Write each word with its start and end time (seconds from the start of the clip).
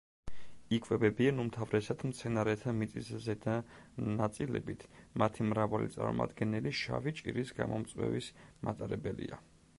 იკვებებიან 0.75 1.41
უმთავრესად 1.43 2.05
მცენარეთა 2.11 2.73
მიწისზედა 2.77 3.59
ნაწილებით; 4.23 4.87
მათი 5.25 5.47
მრავალი 5.53 5.93
წარმომადგენელი 5.99 6.75
შავი 6.83 7.17
ჭირის 7.23 7.55
გამომწვევის 7.61 8.35
მატარებელია. 8.69 9.43